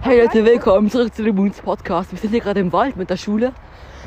[0.00, 2.10] Hey Leute, willkommen zurück zu dem Moons Podcast.
[2.10, 3.52] Wir sind hier gerade im Wald mit der Schule.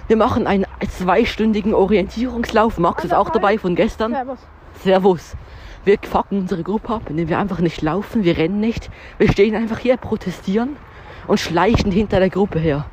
[0.10, 2.78] Wir machen einen zweistündigen Orientierungslauf.
[2.80, 4.12] Max ist auch dabei von gestern.
[4.12, 4.40] Servus.
[4.84, 5.36] Servus.
[5.86, 8.90] Wir fucken unsere Gruppe ab, indem wir einfach nicht laufen, wir rennen nicht.
[9.20, 10.76] Wir stehen einfach hier, protestieren
[11.28, 12.86] und schleichen hinter der Gruppe her.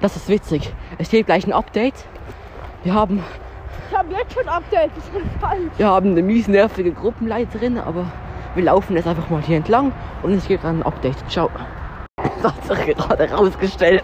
[0.00, 0.72] Das ist witzig.
[0.98, 2.04] Es gibt gleich ein Update.
[2.82, 3.22] Wir haben,
[3.88, 5.70] Ich habe jetzt schon Update, das ist falsch.
[5.76, 8.06] wir haben eine mies nervige Gruppenleiterin, aber
[8.54, 9.92] wir laufen jetzt einfach mal hier entlang
[10.22, 11.16] und es gibt dann ein Update.
[11.28, 11.50] Ciao.
[12.42, 14.02] Das hat sich gerade herausgestellt,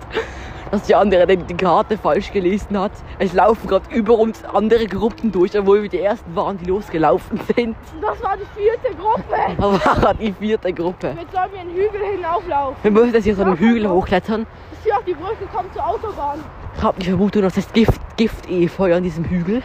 [0.71, 2.93] dass die andere die die Karte falsch gelesen hat.
[3.19, 7.41] Es laufen gerade über uns andere Gruppen durch, obwohl wir die ersten waren, die losgelaufen
[7.55, 7.77] sind.
[8.01, 9.25] Das war die vierte Gruppe.
[9.85, 11.17] Das war die vierte Gruppe.
[11.19, 12.77] Jetzt sollen wir einen Hügel hinauflaufen.
[12.83, 14.47] Wir müssen jetzt hier so einen Hügel hochklettern.
[14.71, 16.41] Bis hier auf die Brücke kommt zur Autobahn.
[16.77, 19.63] Ich habe die Vermutung, dass das Gift, Gift-Efeu an diesem Hügel.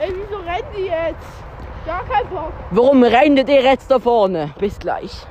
[0.00, 1.39] Ey, wieso rennen die jetzt?
[1.86, 2.52] Gar kein Bock.
[2.70, 4.50] Warum rennt ihr jetzt da vorne?
[4.58, 5.26] Bis gleich.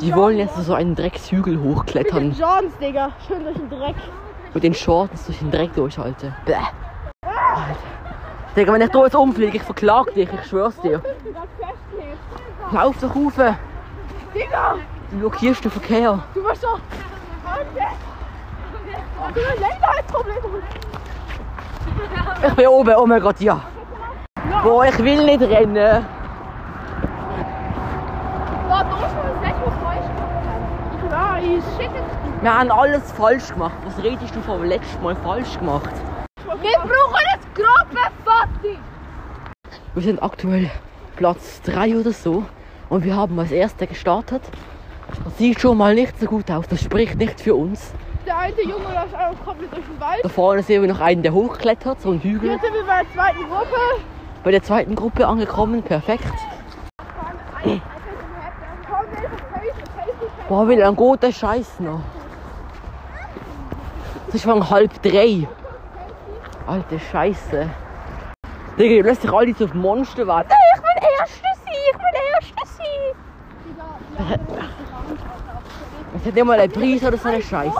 [0.00, 2.32] Die wollen jetzt so einen Dreckshügel Mit den hochklettern.
[2.32, 3.12] Jordans, Digga.
[3.26, 3.96] Schön durch den Dreck.
[4.52, 6.34] Mit den Shorts durch den Dreck durchhalten.
[6.44, 6.54] Bäh.
[7.22, 7.76] Alter.
[8.56, 11.02] Digga, wenn ich da jetzt umfliege, ich verklag dich, ich schwör's dir.
[12.70, 13.34] Lauf doch rauf.
[14.34, 14.76] Digga,
[15.10, 16.22] Du blockierst den Verkehr.
[16.34, 16.78] du bist doch...
[19.34, 20.62] Du hast Längheitsprobleme.
[22.46, 23.60] Ich bin oben, oh mein Gott, ja.
[24.64, 26.06] Boah, ich will nicht rennen.
[28.66, 30.58] Boah, du musst mal nicht was falsch machen.
[30.96, 31.64] Ich weiß.
[31.76, 31.90] Shit,
[32.40, 33.74] Wir haben alles falsch gemacht.
[33.84, 35.90] Was redest du vom letzten Mal falsch gemacht?
[36.62, 38.78] Wir brauchen jetzt Gruppenfoto.
[39.94, 40.70] Wir sind aktuell
[41.16, 42.46] Platz 3 oder so
[42.88, 44.40] und wir haben als Erster gestartet.
[45.24, 47.92] Das sieht schon mal nicht so gut aus, das spricht nicht für uns.
[48.24, 50.24] Der eine Junge läuft einfach komplett durch den Wald.
[50.24, 52.52] Da vorne sehen wir noch einen, der hochklettert, so einen Hügel.
[52.52, 54.13] Jetzt sind wir bei der zweiten Gruppe.
[54.44, 56.34] Bei der zweiten Gruppe angekommen, perfekt.
[60.46, 62.00] Boah, lange geht der Scheiß noch?
[64.28, 65.48] Es ist schon halb drei.
[66.66, 67.70] Alte Scheiße.
[68.78, 70.50] Digga, du lässt sich alle so auf Monster warten.
[70.76, 74.40] Ich will Erste sein, ich will Erste sein.
[76.16, 77.72] Es hat nicht mal einen Preis oder so einen Scheiß.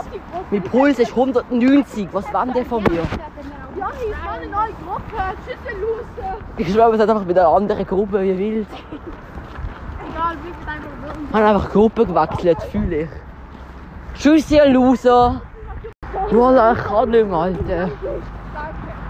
[0.49, 2.07] Mein Puls ist 190.
[2.11, 3.03] Was war denn der von mir?
[4.95, 5.21] Gruppe.
[5.45, 6.25] Tschüss, Luce.
[6.57, 8.67] Ich schwöre, wir sind einfach mit einer anderen Gruppe wie wild.
[10.09, 11.29] Egal, wir sind einfach bei uns.
[11.29, 13.09] Ich habe einfach Gruppe gewechselt, fühle ich.
[14.17, 15.41] Tschüss, ihr Loser.
[16.31, 17.89] Jola, ich kann nicht mehr, Alter.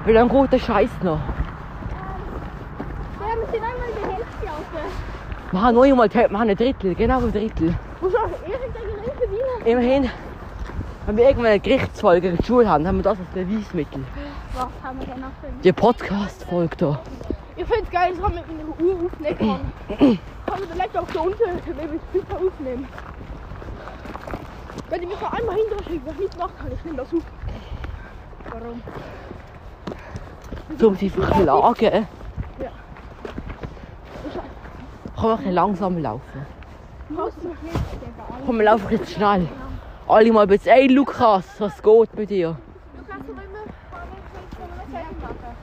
[0.06, 1.20] Wie lange geht der Scheiß noch?
[3.20, 5.52] Ja, wir sind einmal in der Hälfte aus.
[5.52, 7.76] Wir haben noch einmal, wir haben ein Drittel, genau ein Drittel.
[8.02, 9.66] Muss auch irgendeine Grenze verdienen?
[9.66, 10.10] Immerhin,
[11.06, 14.04] wenn wir irgendwann eine Gerichtsfolge in der Schule haben, haben wir das als Beweismittel.
[14.54, 17.00] Was haben wir denn noch für Die Podcast-Folge da.
[17.56, 20.20] Ich finde es geil, dass man mit einer Uhr aufnehmen kann.
[20.46, 21.40] kann man vielleicht auch so unten,
[21.78, 22.88] wenn wir super aufnehmen.
[24.90, 27.08] Wenn ich mich noch einmal hinterher schicke, was ich nicht machen kann, ich nehme das
[27.14, 27.24] auf.
[28.52, 28.82] Warum?
[30.80, 31.84] So, um sie verklagen.
[31.90, 32.70] Ja.
[35.16, 36.46] Kann man ein bisschen langsam laufen?
[37.10, 37.80] Du mich nicht?
[38.46, 39.48] Komm, wir laufen jetzt schnell.
[40.08, 40.72] Alle mal bisschen.
[40.72, 42.56] Ey, Lukas, was geht mit dir?
[42.96, 44.02] Du kannst aber immer von
[44.92, 45.56] der Seite machen.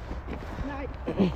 [1.17, 1.33] Nein.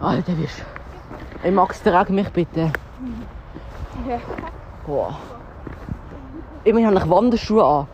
[0.00, 0.62] Alter, wie sch...
[1.42, 2.70] Ey, Max, trag mich bitte.
[4.08, 4.20] Ja.
[4.86, 5.18] Boah.
[6.62, 7.88] Immerhin habe ich Wanderschuhe an.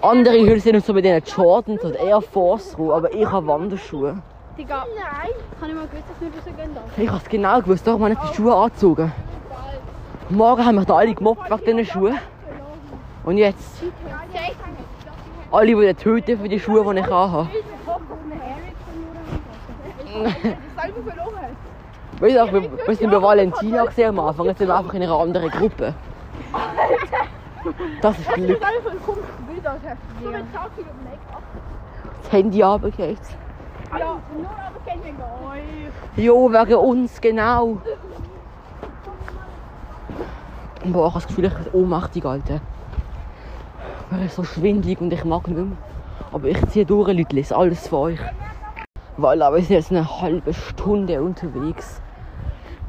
[0.00, 4.22] Andere Hülle sind so mit diesen Jordans oder Air Force aber ich habe Wanderschuhe.
[4.56, 4.86] Digga.
[4.96, 5.32] Nein.
[5.60, 6.98] Kann ich mal gewusst, dass wir so darf?
[6.98, 9.12] Ich habe es genau gewusst, darum habe ich die Schuhe angezogen.
[10.32, 12.18] Morgen haben mich da alle gemobbt wegen diesen Schuhen.
[13.24, 13.82] Und jetzt
[15.50, 17.48] alle wieder töten für die Schuhe, die ich verloren.
[22.18, 24.94] Weißt du, auch, wir, wir sind bei Valentina gesehen am Anfang, jetzt sind wir einfach
[24.94, 25.94] in einer anderen Gruppe.
[28.00, 28.60] Das ist Glück.
[32.22, 33.18] Das Handy runtergeht.
[33.98, 35.92] Ja, nur aber wir gar nicht.
[36.16, 37.78] Jo, wegen uns, genau.
[40.84, 42.60] Boah, ich habe das Gefühl, ich bin ohnmächtig, Alter.
[44.10, 45.76] Mir ist so schwindelig und ich mag nicht mehr.
[46.32, 48.18] Aber ich ziehe durch, Leute, ist alles für euch.
[49.16, 52.02] Weil wir sind jetzt eine halbe Stunde unterwegs.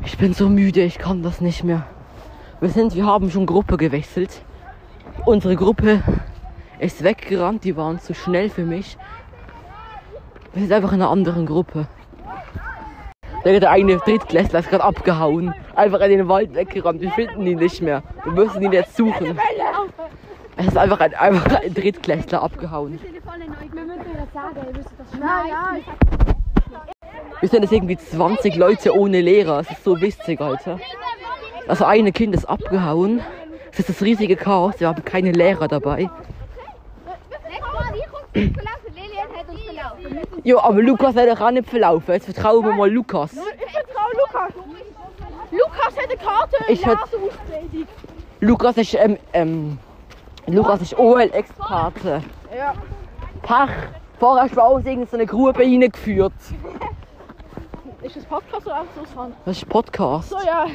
[0.04, 1.86] Ich bin so müde, ich kann das nicht mehr.
[2.62, 4.42] Wir sind, wir haben schon Gruppe gewechselt.
[5.25, 6.01] Unsere Gruppe
[6.80, 8.98] ist weggerannt, die waren zu schnell für mich.
[10.54, 11.86] Wir sind einfach in einer anderen Gruppe.
[13.45, 15.54] Der eine Drittklässler ist gerade abgehauen.
[15.75, 17.02] Einfach in den Wald weggerannt.
[17.02, 18.04] Wir finden ihn nicht mehr.
[18.24, 19.38] Wir müssen ihn jetzt suchen.
[20.56, 23.00] Es ist einfach ein, einfach ein Drittklässler abgehauen.
[23.02, 23.12] Wir.
[25.20, 25.78] Ja, ja.
[27.42, 29.60] Sind jetzt irgendwie 20 Leute ohne Lehrer.
[29.62, 30.80] Es ist so witzig, Alter.
[31.68, 33.22] Das eine Kind ist abgehauen.
[33.72, 34.80] Es ist das riesige Chaos.
[34.80, 36.10] Wir haben keine Lehrer dabei.
[40.44, 42.14] Jo, aber Lukas hat doch auch nicht verlaufen.
[42.14, 43.36] Jetzt vertrauen wir mal Lukas.
[45.83, 47.89] Lukas hat eine Karte Ich Nase ausgelegt.
[48.39, 49.77] Lukas ist, ähm, ähm,
[50.47, 52.24] Lukas ist OL-Experte.
[52.56, 52.74] Ja.
[53.41, 53.69] Pach.
[54.19, 54.45] Vorher
[54.85, 56.33] in so eine Grube reingeführt.
[58.01, 59.33] Ist das Podcast oder so fahren?
[59.45, 60.30] Das ist Podcast.
[60.30, 60.68] So, ja.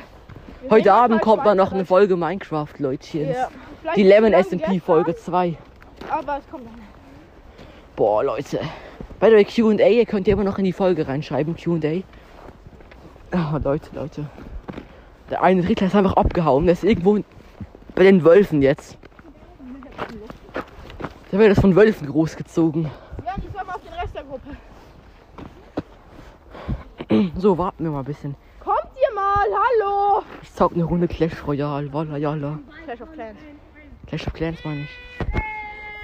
[0.62, 1.84] Wir Heute Abend kommt dann noch eine.
[1.84, 3.30] Folge Minecraft, Leutchen.
[3.30, 3.48] Ja.
[3.96, 5.56] Die nicht Lemon so SMP gestern, Folge 2.
[6.10, 6.80] Aber es kommt dann.
[7.96, 8.60] Boah, Leute.
[9.20, 11.56] Bei der QA ihr könnt ihr immer noch in die Folge reinschreiben.
[11.56, 12.02] QA.
[13.30, 14.26] Ah, Leute, Leute.
[15.30, 16.64] Der eine Drittel ist einfach abgehauen.
[16.64, 17.18] Der ist irgendwo
[17.94, 18.96] bei den Wölfen jetzt.
[21.30, 22.84] Der wird das von Wölfen großgezogen.
[23.24, 24.56] Ja, ich soll mal auf den Rest der Gruppe.
[27.38, 28.34] So, warten wir mal ein bisschen.
[28.60, 30.22] Kommt ihr mal, hallo!
[30.42, 31.92] Ich zock eine Runde Clash Royale.
[31.92, 32.58] Walla jalla.
[32.84, 33.38] Clash of Clans.
[34.06, 34.90] Clash of Clans meine ich.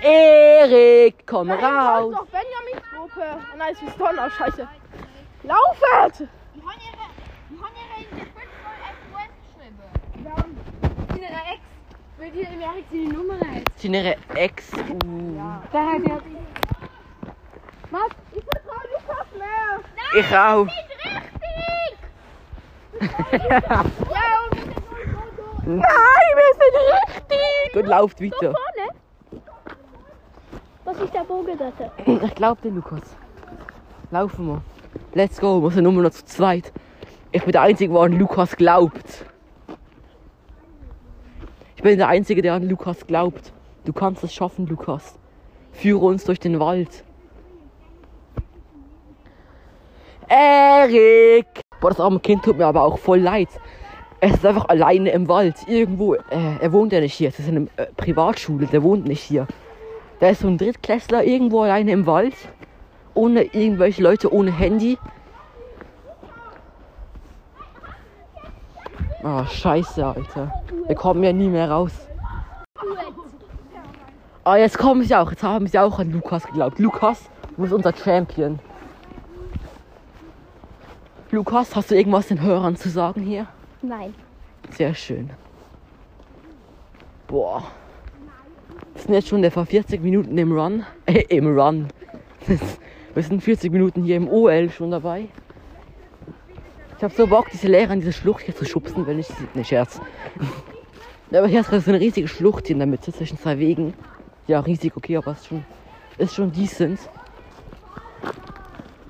[0.06, 2.12] Erik, komm Nein, raus.
[2.12, 3.22] das ist doch Benjamins Gruppe.
[3.24, 4.68] Oh nein, es ist Donner, scheiße.
[5.44, 6.28] Laufet!
[6.54, 7.06] Die haben ihre,
[7.50, 8.52] die haben ihre in der Fünf
[9.56, 9.78] geschrieben.
[11.16, 11.60] In einer Ex.
[12.24, 13.62] Will dir im Erik die Nummer rein?
[13.76, 13.94] Sind
[14.34, 14.72] Ex.
[14.72, 15.36] Uh.
[15.70, 16.00] Da hat.
[17.90, 18.00] Was?
[18.32, 19.80] Ich vertraue Lukas mehr!
[20.18, 20.66] Ich auch.
[23.50, 23.82] Ja,
[24.50, 24.80] und wir sind
[25.36, 27.76] so, so, Nein, wir sind richtig.
[27.76, 28.54] Und lauft weiter.
[28.54, 29.42] vorne.
[30.84, 32.22] Was ist der Bogen dort?
[32.22, 33.02] Ich glaub dir, Lukas.
[34.10, 34.62] Laufen wir.
[35.12, 35.62] Let's go.
[35.62, 36.72] Wir sind nur noch zu zweit.
[37.32, 39.26] Ich bin der Einzige, der an Lukas glaubt.
[41.84, 43.52] Ich bin der Einzige, der an Lukas glaubt.
[43.84, 45.18] Du kannst es schaffen, Lukas.
[45.72, 47.04] Führe uns durch den Wald.
[50.26, 51.44] Erik!
[51.82, 53.50] Boah, das arme Kind tut mir aber auch voll leid.
[54.20, 55.56] Es ist einfach alleine im Wald.
[55.68, 56.14] Irgendwo.
[56.14, 56.20] Äh,
[56.58, 57.28] er wohnt ja nicht hier.
[57.28, 58.64] Es ist eine äh, Privatschule.
[58.64, 59.46] Der wohnt nicht hier.
[60.20, 62.34] Da ist so ein Drittklässler irgendwo alleine im Wald.
[63.12, 64.96] Ohne irgendwelche Leute, ohne Handy.
[69.24, 70.52] Ah, scheiße, Alter.
[70.86, 71.92] Wir kommen ja nie mehr raus.
[74.44, 75.30] Ah, jetzt kommen sie auch.
[75.30, 76.78] Jetzt haben sie auch an Lukas geglaubt.
[76.78, 78.58] Lukas, du bist unser Champion.
[81.30, 83.46] Lukas, hast du irgendwas den Hörern zu sagen hier?
[83.80, 84.14] Nein.
[84.72, 85.30] Sehr schön.
[87.26, 87.62] Boah.
[88.92, 90.84] Wir sind jetzt schon etwa 40 Minuten im Run.
[91.06, 91.88] Äh, im Run.
[93.14, 95.28] Wir sind 40 Minuten hier im OL schon dabei.
[97.04, 99.46] Ich habe so Bock, diese Lehrer in diese Schlucht hier zu schubsen, wenn ich sie.
[99.52, 100.00] Ne, Scherz.
[101.30, 103.92] Aber hier ist gerade so eine riesige Schlucht hier in der Mitte zwischen zwei Wegen.
[104.46, 105.64] Ja, riesig, okay, aber es ist schon,
[106.16, 106.98] ist schon decent.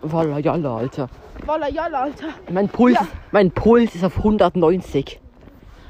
[0.02, 1.08] Walla, jalla, Alter.
[1.46, 2.30] Walla, jalla, Alter.
[2.50, 3.06] Mein Puls, Ja.
[3.30, 5.20] mein Puls ist auf 190.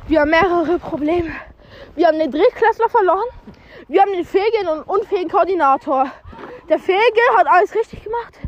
[0.06, 1.30] Wir haben mehrere Probleme.
[1.96, 3.28] Wir haben den Drittklässler verloren.
[3.88, 6.12] Wir haben den fähigen und unfähigen Koordinator.
[6.68, 8.38] Der Fähige hat alles richtig gemacht.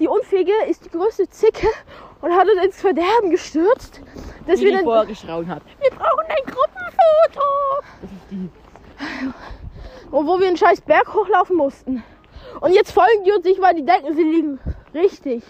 [0.00, 1.68] Die Unfähige ist die größte Zicke
[2.24, 4.00] und hat uns ins Verderben gestürzt.
[4.46, 5.62] Dass Die, wir den, vorher geschrauen hat.
[5.80, 7.46] wir brauchen ein Gruppenfoto.
[8.00, 8.50] Das ist die.
[10.10, 12.02] Und wo wir einen scheiß Berg hochlaufen mussten.
[12.60, 14.58] Und jetzt folgen die uns nicht, weil die denken, sie liegen
[14.94, 15.42] richtig.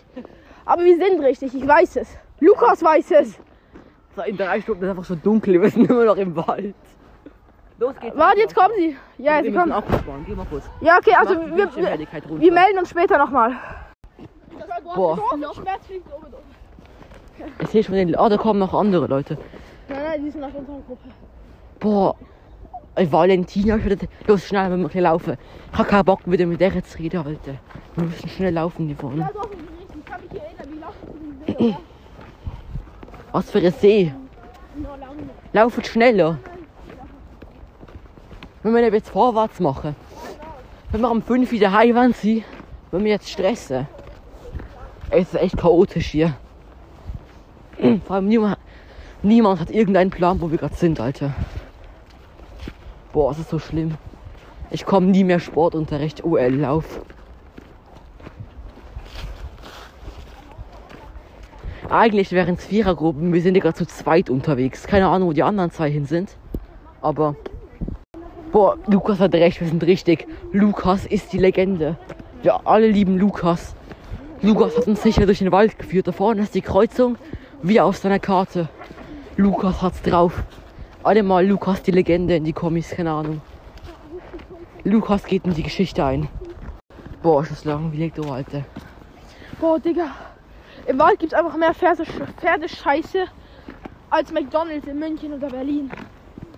[0.64, 2.08] Aber wir sind richtig, ich weiß es.
[2.40, 3.38] Lukas weiß es.
[4.26, 6.74] In drei Stunden ist einfach so dunkel, wir sind immer noch im Wald.
[7.78, 8.16] Los geht's.
[8.16, 8.96] Warte, jetzt kommen sie.
[9.18, 9.70] Ja, sie kommen.
[10.80, 13.52] Ja, okay, also wir, wir melden uns später nochmal.
[14.94, 15.18] Boah.
[17.60, 18.14] Ich sehe schon den.
[18.16, 19.38] Ah, da kommen noch andere Leute.
[19.88, 21.08] Nein, nein, die sind nach unserer Gruppe.
[21.80, 22.16] Boah.
[22.96, 24.08] Valentina, ich würde.
[24.26, 25.36] Los, schnell, wir müssen laufen.
[25.72, 27.54] Ich hab keinen Bock, wieder mit der zu reden, Alter.
[27.96, 29.20] Wir müssen schnell laufen, die vorne.
[29.20, 31.76] Ja, doch, ich kann mich erinnern, wie laufen diesem See,
[33.32, 34.12] Was für ein See.
[35.52, 36.38] Laufen schneller.
[38.62, 39.96] Wir müssen jetzt vorwärts machen.
[40.90, 42.44] Wenn wir um 5 Uhr daheim waren, sie,
[42.92, 43.88] wenn wir jetzt stressen.
[45.10, 46.34] Es ist echt chaotisch hier.
[48.06, 48.58] Vor allem niemand,
[49.22, 51.34] niemand hat irgendeinen Plan, wo wir gerade sind, Alter.
[53.12, 53.94] Boah, es ist so schlimm.
[54.70, 57.02] Ich komme nie mehr Sportunterricht, OL-Lauf.
[61.90, 64.84] Eigentlich wären es Vierergruppen, wir sind ja gerade zu zweit unterwegs.
[64.84, 66.36] Keine Ahnung, wo die anderen zwei hin sind.
[67.00, 67.36] Aber.
[68.50, 70.26] Boah, Lukas hat recht, wir sind richtig.
[70.52, 71.96] Lukas ist die Legende.
[72.42, 73.74] Wir alle lieben Lukas.
[74.42, 76.06] Lukas hat uns sicher durch den Wald geführt.
[76.08, 77.16] Da vorne ist die Kreuzung,
[77.64, 78.68] wie auf seiner Karte.
[79.36, 80.44] Lukas hat's drauf.
[81.02, 83.40] Alle mal Lukas die Legende in die Kommis, keine Ahnung.
[84.84, 86.28] Lukas geht in die Geschichte ein.
[87.22, 88.64] Boah, ist das langweilig, du Alter.
[89.58, 90.08] Boah, Digga.
[90.86, 93.24] Im Wald gibt's einfach mehr Pferde, Pferdescheiße
[94.10, 95.90] als McDonalds in München oder Berlin.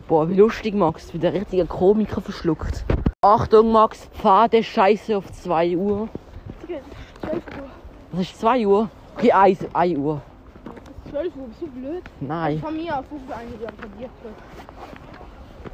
[0.09, 1.15] Boah, wie lustig, Max.
[1.15, 2.85] Wie der richtige Komiker verschluckt.
[3.21, 4.11] Achtung, Max.
[4.13, 6.09] Pfade Scheiße auf 2 Uhr.
[6.63, 6.81] Digga,
[7.21, 7.43] 12 Uhr.
[8.11, 8.91] Was ist 2 Uhr?
[9.17, 10.21] Okay, 1, 1 Uhr.
[11.17, 12.03] 12 Uhr, bist du blöd?
[12.21, 12.61] Nein.
[12.61, 14.35] Von mir auf eine, die von dir zurück.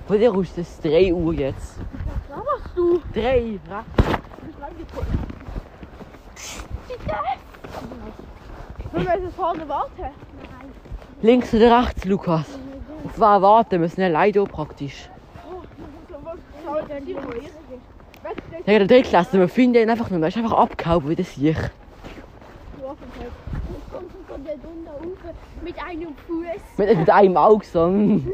[0.06, 1.80] Von dir ist es 3 Uhr jetzt.
[2.28, 3.00] Was machst du?
[3.12, 3.58] 3.
[3.68, 3.84] Ja.
[3.96, 5.06] Du bist reingedrückt.
[8.92, 10.04] Wenn wir jetzt vorne warten.
[11.22, 12.46] Links oder rechts, Lukas?
[13.04, 13.80] Auf was warten?
[13.80, 15.08] Wir sind allein hier praktisch.
[18.64, 20.20] Ja, der Drittklasse, wir finden ihn einfach nur.
[20.20, 21.54] Er ist einfach abgehauen wie das hier.
[23.90, 26.44] Kommt von der Dunder Ufe mit einem Fuß.
[26.78, 27.86] Mit, mit einem Auge so.
[27.88, 28.26] mm.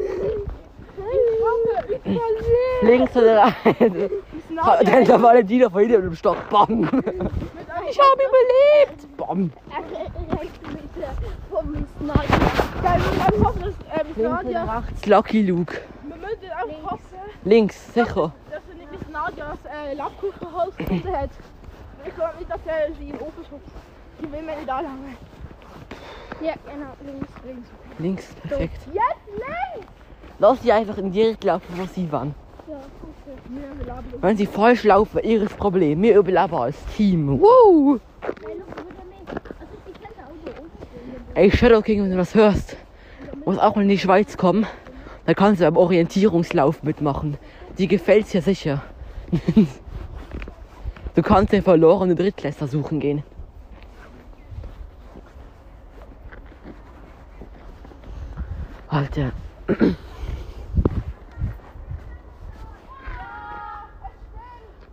[2.81, 3.87] Links oder rechts?
[4.85, 6.37] Dann der Valentiner von hinten mit dem Stock.
[6.49, 6.89] Bam!
[7.89, 9.17] Ich habe überlebt!
[9.17, 9.51] Bam!
[14.75, 15.05] Rechts?
[15.07, 15.81] Lucky Luke.
[16.03, 17.01] Wir müssen einfach hoffen,
[17.45, 18.31] Links, sicher.
[18.51, 21.29] dass er nicht bis Nadias äh, gefunden hat.
[22.05, 23.71] Ich glaube nicht, dass er sie im Ofen schubst.
[24.21, 25.17] Die will mir nicht anlangen.
[26.41, 27.69] Ja, genau, links, links.
[27.97, 28.79] Links, perfekt.
[28.93, 29.87] Jetzt links!
[30.39, 32.33] Lass sie einfach in die Richtung laufen, wo sie waren.
[32.67, 34.19] Ja, okay.
[34.21, 36.01] Wenn sie falsch laufen, ihres Problem.
[36.01, 37.41] Wir überleben als Team.
[37.41, 37.99] Woo!
[38.21, 38.33] Also,
[40.45, 40.51] so.
[41.33, 42.77] Ey, Shadow King, wenn du das hörst,
[43.43, 44.65] muss auch mal in die Schweiz kommen,
[45.25, 47.37] dann kannst du beim Orientierungslauf mitmachen.
[47.77, 48.81] Die gefällt's ja sicher.
[51.15, 53.23] du kannst den verlorenen Drittklässler suchen gehen.
[58.89, 59.31] Alter.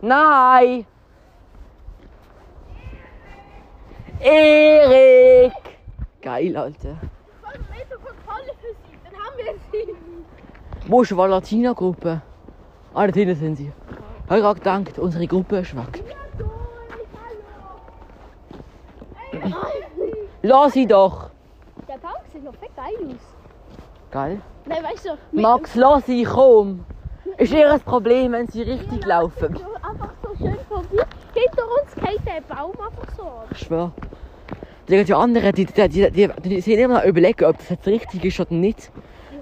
[0.01, 0.85] Nein!
[4.19, 5.53] Erik!
[6.21, 6.95] Geil, Alter.
[10.87, 12.21] Wo ist die Latina-Gruppe?
[12.93, 13.71] Ah, da hinten sind sie.
[14.25, 16.03] Ich habe gerade gedacht, unsere Gruppe ist weg.
[20.43, 21.31] Lass sie doch!
[21.87, 23.37] Der Baum sieht noch fett geil aus.
[24.11, 24.41] Geil.
[24.65, 26.85] Nein, weißt du, mit Max, lass sie, komm!
[27.37, 29.55] Ist ihr ein Problem, wenn sie richtig laufen?
[29.55, 31.05] so einfach so schön vorbei.
[31.33, 33.45] Hinter uns geht der Baum einfach so an.
[33.51, 33.91] Ich schwör.
[34.87, 37.85] Die, die anderen, die, die, die, die, die sind immer noch überlegen, ob das jetzt
[37.87, 38.91] richtig ist oder nicht.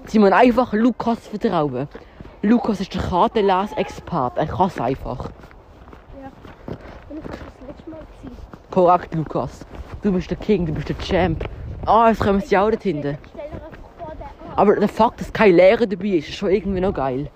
[0.06, 1.88] Sie müssen einfach Lukas vertrauen.
[2.42, 4.40] Lukas ist der Kartenles-Experte.
[4.40, 5.30] Er kann es einfach.
[7.08, 8.36] Und ich hab das letzte Mal gesehen.
[8.70, 9.66] Korrekt, Lukas.
[10.02, 11.44] Du bist der King, du bist der Champ.
[11.86, 13.18] Ah, jetzt kommen sie auch dort hinten.
[13.30, 14.45] Stell dir einfach vor, der Arm.
[14.56, 17.28] Aber der Fakt, dass kein Lehrer dabei ist, ist schon irgendwie noch geil.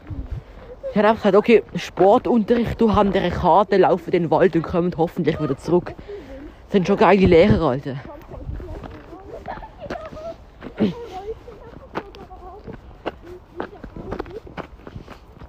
[0.91, 4.93] Ich habe einfach gesagt, okay, Sportunterricht, du haben diese Karte, laufen den Wald und kommen
[4.97, 5.95] hoffentlich wieder zurück.
[6.65, 7.97] Das sind schon geile Lehrer, Alter.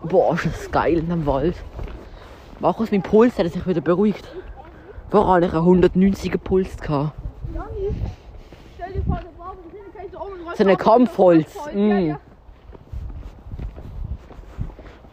[0.03, 1.55] Boah, ist das geil in dem Wald.
[2.59, 4.27] Markus, mein Puls hat sich wieder beruhigt.
[5.09, 6.75] Vorher hatte ich einen 190er Puls.
[6.77, 7.13] Gehabt.
[7.53, 7.95] Jani,
[8.75, 10.11] stell dir vor, der Baum ist hinten kein
[10.61, 11.55] so eine Kampfholz.
[11.73, 12.13] Mm.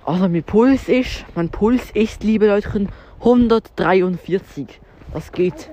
[0.04, 2.86] Also mein Puls ist, mein Puls ist, liebe Leute,
[3.20, 4.80] 143.
[5.14, 5.70] Das geht.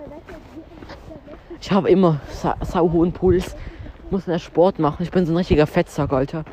[1.59, 3.55] Ich habe immer sa sau hohen Puls.
[4.11, 5.03] Muss einen Sport machen.
[5.03, 6.45] Ich bin so ein richtiger Fettsack, Alter.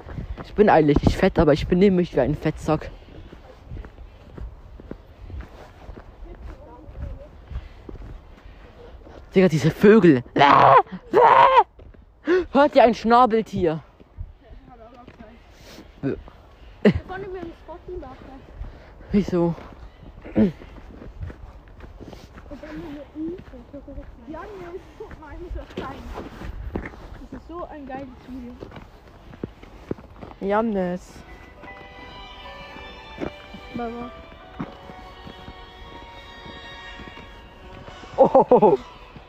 [0.44, 2.90] Ich bin eigentlich nicht fett, aber ich benehme mich wie ein Fettsack.
[9.34, 10.24] Digga, diese Vögel.
[12.52, 13.82] Hört ihr ein Schnabeltier?
[19.10, 19.54] Wieso?
[20.34, 20.44] Das
[27.32, 28.52] ist so ein geiles Video.
[30.40, 31.14] Jannes.
[33.74, 34.10] Mama.
[38.18, 38.76] Oh.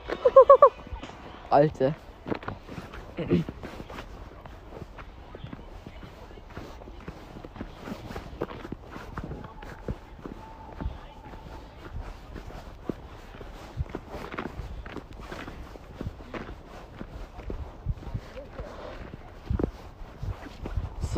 [1.49, 1.95] Alte.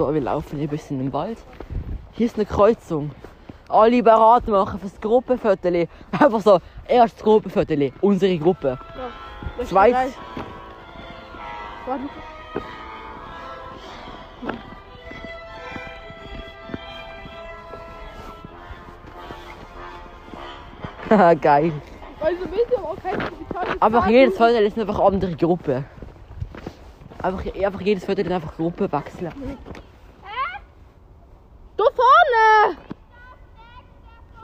[0.05, 1.39] So, wir laufen hier ein bisschen im Wald.
[2.11, 3.09] Hier ist eine Kreuzung.
[3.67, 5.67] Alle bereit machen fürs Gruppenfoto.
[6.11, 7.73] Einfach so, erstes Gruppenfoto.
[8.01, 8.77] Unsere Gruppe.
[9.57, 10.13] Ist geil.
[11.87, 12.03] Warte.
[21.09, 21.71] Haha, Geil.
[22.19, 23.77] Also bitte, auch kein Kapital.
[23.79, 25.83] Aber jedes Foto ist einfach eine andere Gruppe.
[27.23, 29.33] Einfach, einfach jedes Foto dann einfach Gruppe wechseln.
[31.77, 32.77] Da vorne!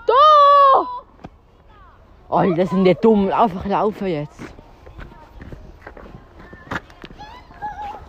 [0.06, 0.13] Da!
[2.31, 3.29] Alter, sind die dumm.
[3.29, 4.39] Einfach laufen jetzt.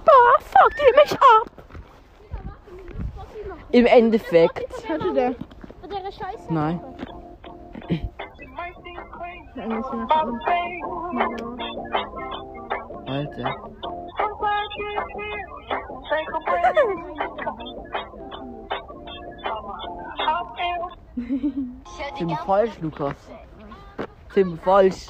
[0.06, 1.46] Ah, fuck, die mich ab!
[3.72, 4.86] Im Endeffekt.
[4.86, 5.34] Hörst du der
[6.12, 6.52] Scheiße.
[6.52, 6.80] Nein.
[13.06, 13.56] Alter.
[22.16, 23.31] Sind wir falsch, Lukas?
[24.34, 25.08] Wir falsch?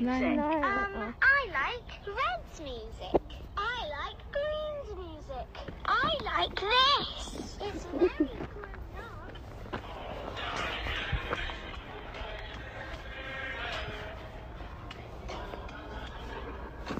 [0.00, 0.56] Nein, nein.
[0.56, 3.20] Um, I like Red's music.
[3.56, 5.46] I like Green's music.
[5.86, 7.56] I like this.
[7.60, 8.10] It's very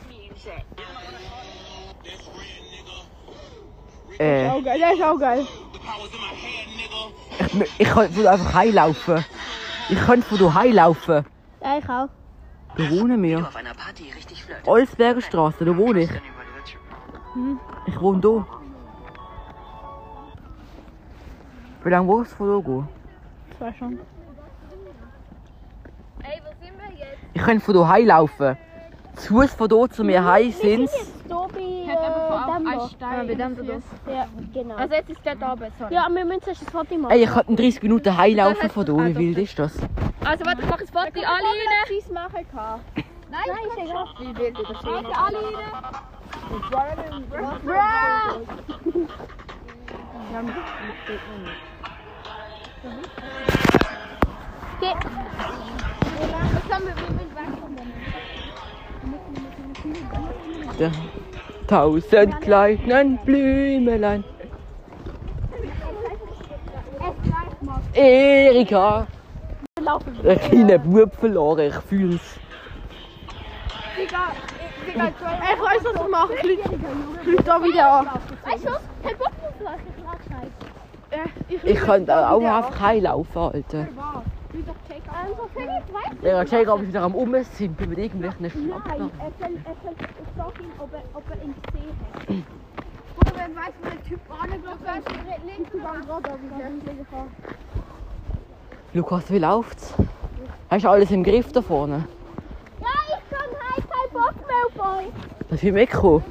[0.09, 0.65] music.
[4.19, 5.47] Äh, geil, der ist auch geil.
[7.41, 9.25] ich, ich könnte von da einfach heilaufen.
[9.91, 11.27] Ich könnte von da heilaufen.
[11.63, 12.09] Ja, ich auch.
[12.77, 13.39] Da wohnen wir.
[13.39, 14.67] auf einer Party richtig flirt.
[14.67, 16.11] Olsberger Straße, da wohne ich.
[17.87, 18.47] Ich wohne da.
[21.85, 22.89] Wie lange willst du von da gehen?
[23.59, 23.99] War schon.
[26.23, 27.19] Ey, wo sind wir jetzt?
[27.33, 28.57] Ich könnte von da heilaufen.
[29.17, 31.33] Zu Fuß von da zu mir heim sind äh,
[34.13, 34.75] Ja, genau.
[34.77, 35.91] Also jetzt ist der da besser.
[35.91, 37.13] Ja, wir müssen zuerst ein Foto machen.
[37.13, 38.93] Ey, ich könnte in 30 Minuten heilaufen von da.
[38.93, 39.77] Wie wild ist das?
[40.25, 41.01] Also warte, ich mache ein Foto.
[41.05, 41.87] Alle rein.
[41.89, 42.81] Cheese machen kann.
[43.31, 44.07] Nein, ist egal.
[44.21, 44.85] Wie wild ist das?
[44.85, 45.97] Alle rein.
[60.79, 60.93] Der
[61.67, 64.25] tausend kleinen Blümelein.
[67.95, 69.07] Erika!
[70.23, 72.39] Der kleine Bub verloren, ich fühl's.
[73.99, 75.13] Ich weiß,
[75.85, 76.35] was ich mache.
[76.35, 78.07] Ich lüge da wieder an.
[78.45, 78.81] Weißt du was?
[79.03, 79.31] Kein Bock.
[81.63, 83.87] Ich könnte auch einfach heilaufen, Alter.
[84.57, 86.21] Ähm, so viel ich weiß.
[86.23, 88.91] Der Jacob ist wieder am Umsimpeln mit irgendwelchen Schlappen.
[88.91, 89.95] er soll, er soll,
[90.55, 92.29] ich ihn, ob er, ob er ihn gesehen hat.
[93.17, 95.75] Oder wenn weiß, wo der Typ angelaufen ist.
[95.75, 97.17] Ich war gerade auf dem
[98.95, 99.95] Lukas, wie läuft's?
[100.71, 102.05] Hast du alles im Griff da vorne?
[102.81, 105.13] Ja, ich kann halt keinen Bock mehr auf euch.
[105.51, 106.25] Darf ich mitkommen?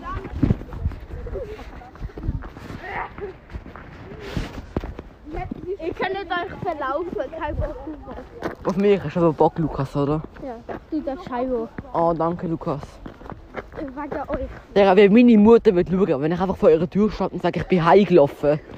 [5.28, 8.56] Ich kann nicht euch verlaufen, kein Bock mehr.
[8.66, 10.22] Auf mich hast du aber Bock, Lukas, oder?
[10.44, 10.58] Ja,
[10.90, 11.68] du darfst Scheibe.
[11.94, 12.82] Oh, danke, Lukas.
[13.78, 13.96] Wegen
[14.30, 14.48] euch.
[14.74, 17.60] Der, wie meine Mutter wird schauen, wenn ich einfach vor ihrer Tür stand und sage,
[17.60, 18.60] ich bin heimgelaufen.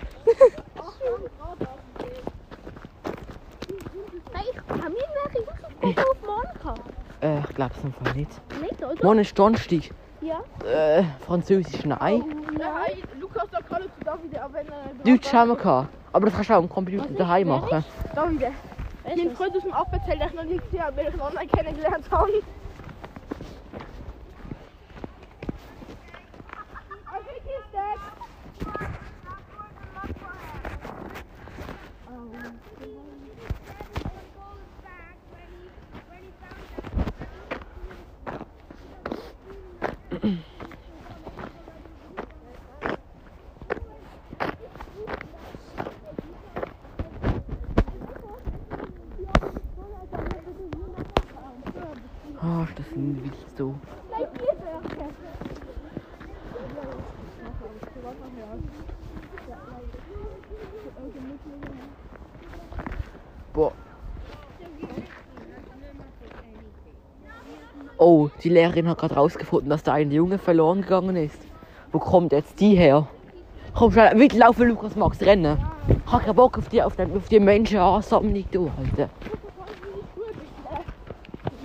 [4.33, 6.81] Nein, ich kann mir welche Hausaufgaben auf morgen.
[7.21, 8.31] Äh, ich glaube es einfach nicht.
[8.61, 9.05] Nicht, oder?
[9.05, 9.91] Morgen ist Donnerstag.
[10.21, 10.39] Ja.
[10.67, 12.23] Äh, Französisch, nein.
[12.57, 12.97] Nein,
[13.69, 14.65] Sagt gerade zu David, aber er.
[16.21, 17.83] Das kannst du auch am Computer daheim machen.
[18.15, 18.41] David.
[19.05, 22.05] Mein Freund aus dem Appenzell, der ich noch nie gesehen habe, den ich online kennengelernt
[22.11, 22.31] habe.
[52.39, 53.75] Ah, ist das ein wild so.
[63.57, 63.71] Boah.
[67.97, 71.39] Oh, die Lehrerin hat gerade rausgefunden, dass da ein Junge verloren gegangen ist.
[71.91, 73.07] Wo kommt jetzt die her?
[73.73, 75.57] Komm schnell, mitlaufen, Lukas Max, rennen.
[75.87, 79.09] Ich hab keinen Bock auf die, auf die, auf die Menschenansammlung, du, Alter.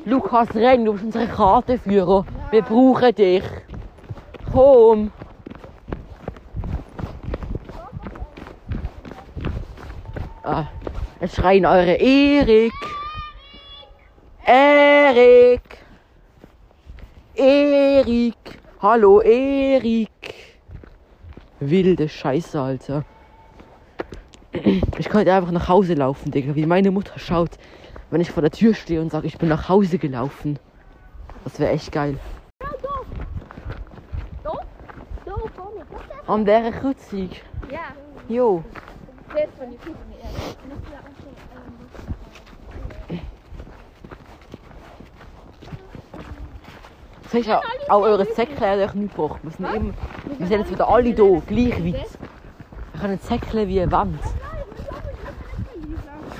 [0.06, 2.24] Lukas, renn, du bist unsere Kartenführer.
[2.50, 3.44] Wir brauchen dich.
[4.50, 5.12] Komm.
[10.42, 10.64] Ah,
[11.22, 12.72] jetzt schreien eure Erik.
[14.44, 15.78] Erik.
[17.34, 18.34] Erik.
[18.80, 20.10] Hallo, Erik.
[21.60, 23.04] Wilde Scheiße, Alter.
[24.98, 26.56] Ich könnte einfach nach Hause laufen, Digga.
[26.56, 27.50] Wie meine Mutter schaut,
[28.10, 30.58] wenn ich vor der Tür stehe und sage, ich bin nach Hause gelaufen.
[31.44, 32.18] Das wäre echt geil.
[36.26, 37.30] An dieser Kreuzung.
[37.70, 37.94] Ja.
[38.28, 38.64] Jo.
[39.28, 40.11] Das von die Füße
[47.32, 49.40] Siehst du, auch eure Säckchen hat euch nicht gebracht.
[49.42, 49.94] Wir sind, immer,
[50.38, 52.18] wir sind jetzt wieder alle hier, gleich weit.
[52.92, 54.20] Wir können säckeln wie eine Wand.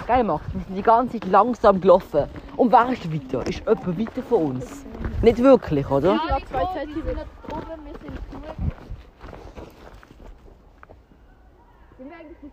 [0.07, 0.53] Geil macht.
[0.53, 2.29] Wir sind die ganze Zeit langsam gelaufen.
[2.59, 3.47] Und wer ist weiter?
[3.47, 4.85] Ist jemand weiter von uns?
[5.23, 6.21] Nicht wirklich, oder?
[6.29, 7.25] Ja, zwei Zentimeter.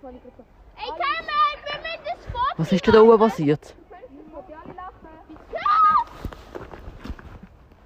[0.09, 0.33] Eigentlich?
[0.77, 3.75] Ey, Cameron, wir müssen das Foto Was ist denn da oben passiert?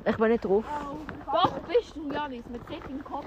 [0.05, 0.63] Ich bin nicht drauf.
[1.25, 3.25] Doch, bist du, Janis, mit Set im Kopf.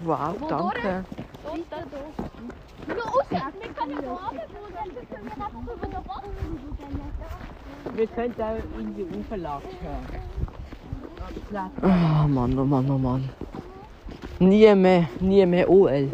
[0.00, 1.04] Wow, danke.
[1.52, 2.96] Und da durch.
[2.96, 3.24] nur raus.
[3.30, 3.40] Wir
[3.72, 4.40] können ja oben
[4.74, 6.30] dann können wir einfach über den Boden.
[7.94, 10.06] Wir können auch in die Uferlage hören.
[11.82, 13.28] Oh Mann, oh Mann, oh Mann.
[14.38, 16.10] Nie mehr, nie mehr OL.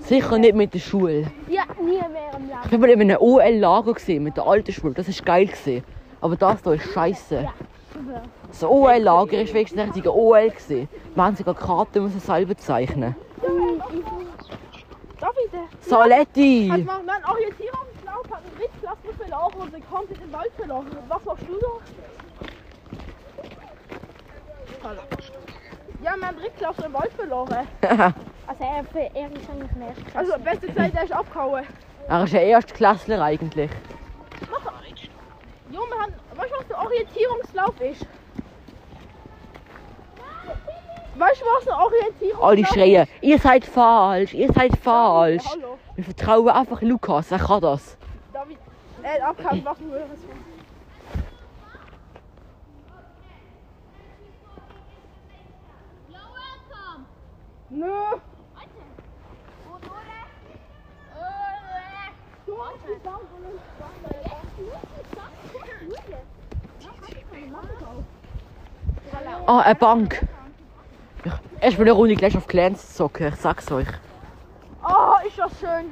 [0.00, 1.30] Sicher nicht mit der Schule.
[1.48, 2.60] Ja, nie mehr im Leben.
[2.64, 4.94] Ich bin mal in einem OL-Lager gesehen mit der alten Schule.
[4.94, 5.50] Das ist geil.
[6.20, 7.48] Aber das hier ist scheiße.
[8.48, 10.88] Das OL-Lager ist wenigstens ein richtiger OL gesehen.
[11.14, 13.14] Wir haben sogar Karten müssen selber zeichnen.
[15.44, 15.60] Ich denn?
[15.80, 16.68] Saletti!
[16.70, 20.86] Also mein, mein Orientierungslauf hat einen Drittklasse verloren und sie kommt in den Wald verloren.
[21.08, 21.68] Was machst du da?
[26.02, 27.66] Ja, mein Drittklasse im Wald verloren.
[28.48, 28.76] Also er,
[29.14, 29.92] er ist eigentlich mehr.
[30.14, 31.66] Also beste Zeit, der ist abgehauen.
[32.08, 33.70] er ist ein Erstklässler eigentlich.
[35.70, 38.06] Jo, wir haben, weißt du, was der Orientierungslauf ist?
[41.16, 45.44] Weißt du, was ein Orientierungslauf Alle schreien, ihr seid falsch, ihr seid falsch.
[45.44, 45.78] Ja, hallo.
[45.96, 47.96] Wir vertrauen einfach Lukas, er kann das.
[48.32, 48.58] David,
[49.02, 50.22] er hat abgehauen, was du hörst.
[57.70, 57.86] Nö.
[69.46, 70.26] Ah, eine Bank.
[71.24, 71.32] Ich,
[71.68, 73.88] ich bin eine Runde gleich auf Clans zocken, ich sag's euch.
[74.84, 75.86] Oh, ist das schön.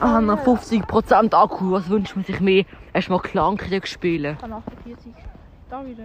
[0.00, 2.64] Ah, noch 50% Akku, was wünscht man sich mehr?
[2.92, 4.38] Erstmal Klankrieg spielen.
[4.38, 5.12] Kann 48.
[5.68, 6.04] Da wieder.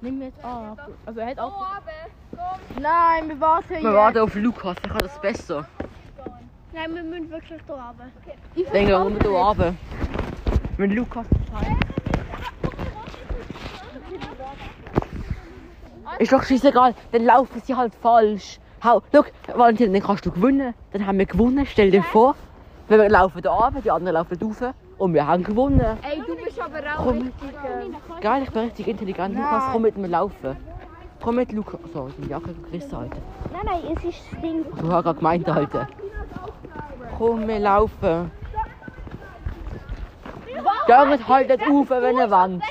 [0.00, 0.88] Nimm mir jetzt ab.
[1.04, 1.66] Also er hat auch.
[2.80, 5.66] Nein, wir warten Wir warten auf Lukas, der kann das besser.
[6.72, 8.04] Nein, wir müssen wirklich da runter.
[8.54, 9.74] Ich Dann gehen wir hier runter.
[10.76, 11.26] Wenn Lukas
[16.18, 18.60] Ist doch scheißegal, dann laufen sie halt falsch.
[18.84, 20.74] Hau, schau, Valentin, dann kannst du gewinnen.
[20.92, 22.34] Dann haben wir gewonnen, stell dir vor.
[22.88, 25.80] Wir laufen da runter, die anderen laufen rauf und wir haben gewonnen.
[26.02, 27.18] Ey, du bist aber auch Komm.
[27.18, 27.50] richtig.
[27.50, 29.34] Äh, Geil, ich bin richtig intelligent.
[29.36, 30.56] Lukas, komm mit mir laufen.
[31.22, 31.80] Komm mit, Lukas.
[31.92, 33.16] So, die Jacke gerissen, Alter.
[33.52, 34.64] nein, nein, es ist das Ding.
[34.78, 35.88] Du hast gerade gemeint, Alter.
[37.16, 38.30] Komm, wir laufen.
[40.86, 41.28] Geht halt nicht
[41.68, 42.62] auf, wenn ihr wollt.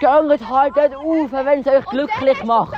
[0.00, 2.74] Geht halt nicht auf, wenn es euch glücklich macht.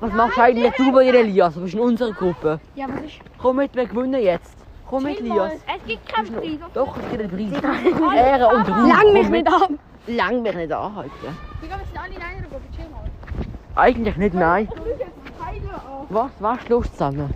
[0.00, 1.54] Was machst du eigentlich du bei Elias?
[1.54, 2.58] Du bist in unserer Gruppe.
[2.74, 3.20] Ja, was ist?
[3.38, 4.56] Komm mit, wir gewinnen jetzt.
[4.88, 5.52] Komm mit, Elias.
[5.54, 6.58] Es gibt keinen Preis.
[6.72, 8.16] Doch, es gibt einen Preis.
[8.16, 8.88] Ehre und Ruhm.
[8.88, 9.78] Lang mich nicht an.
[10.06, 11.10] Lang mich nicht anhalten.
[11.62, 12.62] Digga, wir sind alle in einer Gruppe.
[12.74, 13.04] Chill mal.
[13.76, 14.68] Eigentlich nicht, nein.
[14.74, 15.99] Du bist jetzt beide auf.
[16.10, 16.32] Was?
[16.40, 17.32] Was ist los zusammen?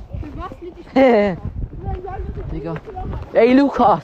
[2.53, 2.75] Digga.
[3.33, 4.03] Ey, Lukas!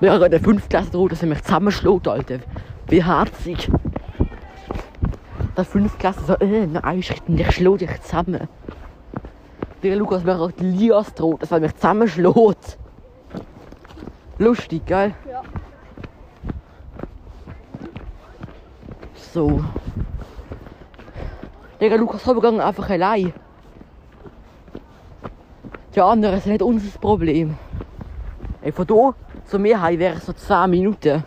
[0.00, 2.40] Wir haben gerade eine 5 Klasse droht, dass er mich zusammenschlägt, Alter.
[2.88, 3.70] Wie herzig.
[5.56, 8.48] Der 5 Klasse so, äh, nein, ich, ich schläg dich zusammen.
[9.84, 12.76] Der Lukas mir gerade Lias droht, dass er mich zusammenschlägt.
[14.38, 15.14] Lustig, gell?
[15.30, 15.42] Ja.
[19.14, 19.64] So.
[21.80, 23.32] Digga, Lukas Habergang einfach allein.
[25.94, 27.56] Die anderen sind nicht unser Problem.
[28.62, 29.14] Ey, von hier
[29.44, 31.22] zu mir wäre es so 10 Minuten.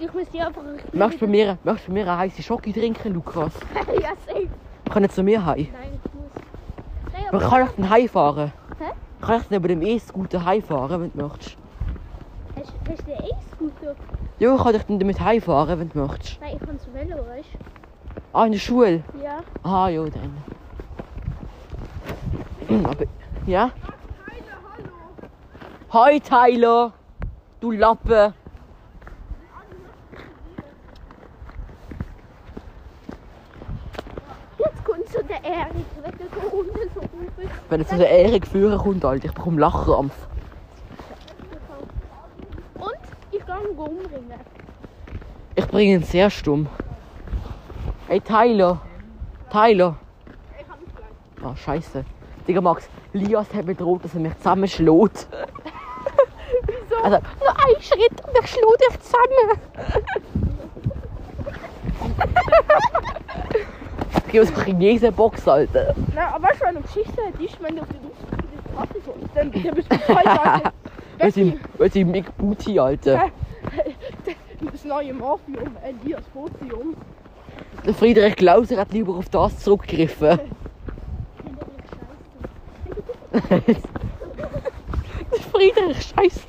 [0.00, 0.62] Ich muss die einfach.
[0.92, 3.52] Möchtest du bei mir, möchtest du bei mir eine heiße Schoki trinken, Lukas?
[4.02, 4.48] ja, safe.
[4.84, 5.68] Wir können zu mir heim.
[5.72, 7.12] Nein, ich muss.
[7.12, 7.48] Nein, aber.
[7.48, 8.52] können dann heimfahren.
[8.80, 8.90] Hä?
[9.20, 11.56] Ich kann neben dem E-Scooter heimfahren, wenn du möchtest.
[12.56, 13.94] Hast, hast du den E-Scooter?
[14.40, 16.40] Ja, ich kann dich dann damit heimfahren, wenn du möchtest.
[16.40, 17.48] Nein, ich kann zu Velo, weißt
[18.32, 19.04] Ah, in der Schule?
[19.62, 20.36] Ah, ja, dann.
[22.84, 23.04] Aber,
[23.46, 23.70] ja?
[25.90, 26.92] Hi, Tyler!
[27.60, 28.34] Du Lappe!
[34.58, 36.12] Jetzt kommt so der Erik, wenn
[36.50, 37.00] unten so
[37.36, 37.50] bist.
[37.70, 40.14] Wenn jetzt so der Erik führen kommt, Alter, ich bekomme Lachkrampf.
[42.74, 42.98] Und
[43.30, 44.40] ich kann ihn umbringen.
[45.54, 46.66] Ich bringen ihn sehr stumm.
[48.08, 48.80] Hey Tyler.
[49.54, 49.94] Tyler.
[51.44, 52.04] Ah, scheiße.
[52.48, 55.28] Digga, Max, Lias hat mir droht, dass er mich zusammenschlägt.
[56.66, 56.96] Wieso?
[57.04, 59.50] Also, nur ein Schritt und ich schlug dich zusammen.
[64.26, 65.94] Okay, was ein Riesenbox, Alter.
[66.16, 68.04] Na, aber weißt du, eine Geschichte hättest, wenn du auf die
[68.74, 70.72] kommst, dann, dann bist du teilweise
[71.18, 73.30] Weil sie, weil sie Big Booty, Alter.
[74.72, 76.96] das neue Morphium, Elias Photium.
[77.86, 80.38] Der Friedrich Klauser hat lieber auf das zurückgegriffen.
[83.32, 83.40] Der
[85.52, 86.40] Friedrich, scheiße.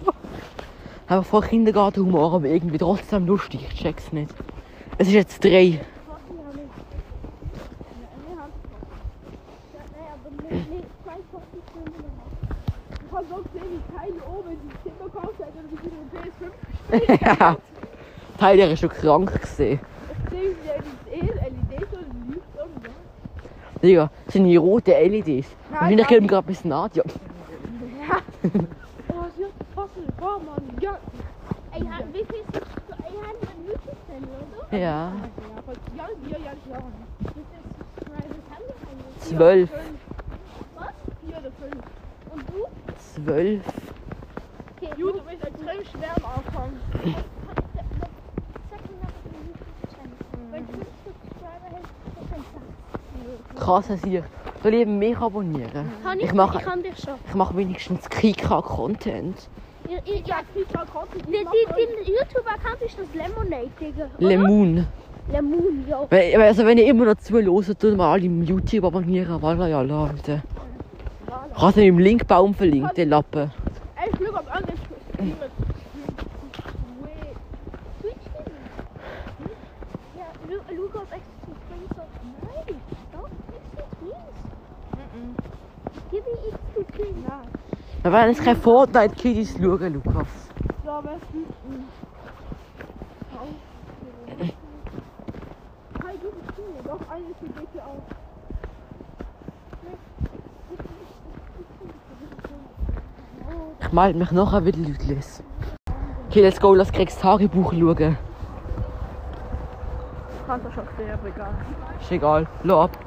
[1.08, 3.68] Einfach voll Kindergartenhumor, aber irgendwie trotzdem lustig.
[3.70, 4.34] Ich check's nicht.
[4.98, 5.80] Es ist jetzt drei.
[13.56, 17.58] Wie Teil oben die Kinder gekauft hat und wie sie den PS5
[18.40, 19.80] Tyler ist schon krank gesehen.
[20.26, 20.56] Ich sehe, wie
[21.10, 22.90] die LED, LED so lügt und so.
[23.86, 25.48] Digga, das sind die roten LEDs.
[25.70, 26.08] Wahrscheinlich nein.
[26.08, 27.04] geben gerade bis Nadja.
[28.08, 28.22] Ja.
[29.10, 31.00] Oh, sie hat Fassel, war man, ja.
[31.72, 32.22] Ey, ist haben wir
[33.50, 33.98] einen Mythos
[34.70, 34.78] oder?
[34.78, 34.80] Ja.
[34.80, 35.12] Ja,
[35.98, 36.78] ja, wir, ja, ja.
[39.22, 39.38] Ist, wir?
[39.38, 39.72] Zwölf.
[40.76, 40.94] Was?
[41.26, 41.82] Vier oder fünf.
[42.32, 42.60] Und du?
[43.16, 43.64] Zwölf.
[44.78, 46.72] Okay, Ju, du bist extrem schwer am Anfang.
[48.70, 50.22] Sag mir noch, was ein Mythos wahrscheinlich.
[50.52, 53.88] Weil 50 Subscriber hält, das ist ein Satz.
[53.88, 54.24] Krass, dass ihr.
[54.64, 55.92] Soll ich eben mehr abonnieren?
[56.04, 57.14] Kann Ich mache ich kann dich schon.
[57.28, 59.50] ich mach wenigstens Kika-Content.
[59.88, 60.64] Ich, ich, Ja, die,
[62.06, 64.08] die YouTube-Account ist das Lemonade, Digga.
[64.18, 64.88] Lemon.
[65.32, 66.08] Lemon, ja.
[66.40, 69.40] Also wenn ihr immer noch zuhört, tut mal alle im YouTube abonnieren.
[69.42, 70.42] Voilà, ja, Leute.
[71.56, 73.52] Ich habe im Linkbaum verlinkt, den Lappen.
[73.96, 74.78] Ey, ich lüge am anderen
[75.14, 75.36] Stream.
[78.02, 78.16] Twitch
[80.18, 82.02] Ja, lu- schau ob extra Twins so.
[82.42, 82.76] Nein,
[83.14, 84.38] doch, extra Twins.
[86.12, 86.15] Gib mir extra Twins.
[86.15, 86.15] Nein.
[88.04, 90.28] Wir werden jetzt keine Fortnite-Kiddies schauen, Lukas.
[90.86, 91.22] Ja, was?
[96.04, 96.84] Hi, du bist hier.
[96.84, 98.04] Doch, eine ist die Decke auf.
[103.82, 105.20] Ich melde mich nachher wieder, Leute.
[106.30, 108.18] Okay, let's go, lass Gregs Tagebuch schauen.
[110.46, 111.54] Kannst du schon sehen, aber egal.
[112.00, 113.05] Ist egal, lass ab.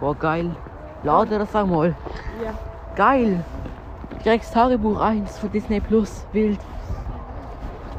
[0.00, 0.56] Boah, geil.
[1.02, 1.94] Lade das einmal.
[2.42, 2.54] Ja.
[2.96, 3.44] Geil.
[4.22, 6.26] Gregs Tagebuch 1 von Disney Plus.
[6.32, 6.58] Wild.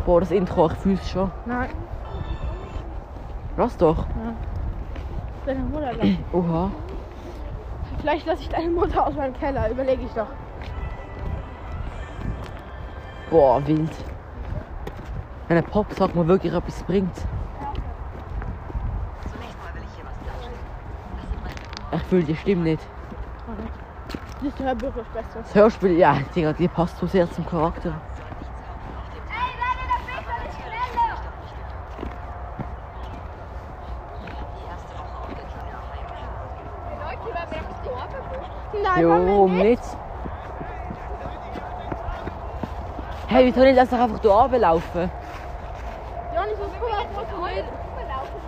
[0.05, 1.31] Boah, das Intro, ich fühl's schon.
[1.45, 1.69] Nein,
[3.57, 4.05] Lass doch.
[5.45, 6.23] deine Mutter lassen.
[6.33, 6.71] Oha.
[7.99, 10.27] Vielleicht lasse ich deine Mutter aus meinem Keller, überlege ich doch.
[13.29, 13.91] Boah, wild.
[15.47, 17.15] Wenn ein Pop sagt mal wirklich etwas bringt.
[21.93, 22.81] Ich fühle die Stimme nicht.
[24.43, 25.39] Das Hörbuch ist besser.
[25.41, 27.93] Das Hörspiel, ja, Digga, die passt so sehr zum Charakter.
[38.83, 39.63] Nein, Jo, nicht?
[39.63, 39.83] nicht?
[43.27, 45.11] Hey, wieso nicht lass doch einfach hier runterlaufen?
[46.33, 46.91] Ja, nicht so cool.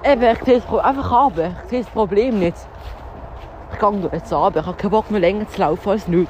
[0.06, 1.52] Eben, ich sehe das Pro einfach runter.
[1.64, 2.58] Ich sehe das Problem nicht.
[3.84, 4.60] Ich gehe da jetzt runter.
[4.62, 6.30] Ich habe keinen Bock mehr länger zu laufen als nötig.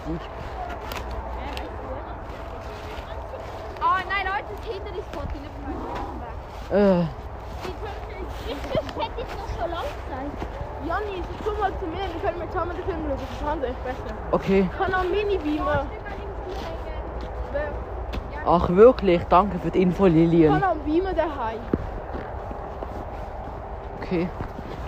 [3.80, 4.66] Oh nein, Leute, das
[5.34, 5.54] die nicht
[6.72, 7.02] mehr Äh,
[8.48, 10.32] Ich hätte jetzt noch so lang sein.
[10.88, 13.18] Janni, komm mal zu mir, wir können mit zusammen den Film schauen.
[13.20, 14.16] Das fand ich besser.
[14.32, 14.70] okay.
[14.72, 15.86] Ich kann auch Mini-Beamer.
[18.46, 20.54] Ach wirklich, danke für die Info, Ich Lilian.
[20.60, 21.60] kann auch einen Beamer daheim.
[24.02, 24.28] Okay.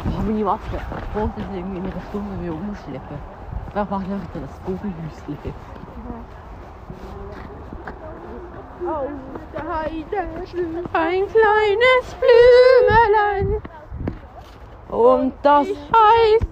[0.08, 0.82] Oh, meine Maske.
[1.16, 3.18] Ich wollte das irgendwie in einer Stunde wieder umschleppen.
[3.74, 5.54] Wer macht einfach das Vogelhüsli?
[8.86, 9.08] Oh,
[9.54, 10.90] der Heide schlüpft.
[10.92, 13.62] Ein kleines Blümelein.
[14.90, 16.48] Und das heißt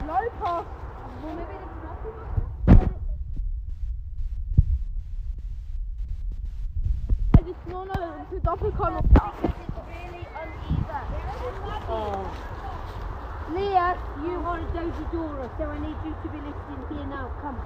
[0.07, 0.65] Lollipop!
[1.23, 2.43] Wollen wir wieder Knacken machen?
[7.41, 7.95] Es ist nur noch
[8.31, 9.33] Südafrika noch da.
[11.91, 12.25] oh.
[13.55, 17.31] Leah, you are a Doja Dora, so I need you to be listening here now.
[17.41, 17.57] Come.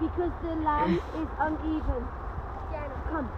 [0.00, 2.04] Because the land is uneven.
[3.10, 3.28] Come.